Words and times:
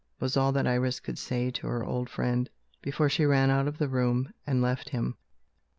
was 0.19 0.35
all 0.35 0.51
that 0.51 0.65
Iris 0.65 0.99
could 0.99 1.19
say 1.19 1.51
to 1.51 1.67
her 1.67 1.85
old 1.85 2.09
friend 2.09 2.49
before 2.81 3.07
she 3.07 3.23
ran 3.23 3.51
out 3.51 3.67
of 3.67 3.77
the 3.77 3.87
room, 3.87 4.33
and 4.47 4.59
left 4.59 4.89
him. 4.89 5.15